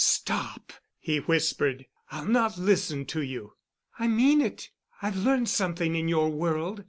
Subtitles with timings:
[0.03, 3.53] "Stop!" he whispered, "I'll not listen to you."
[3.99, 4.71] "I mean it.
[4.99, 6.79] I've learned something in your world.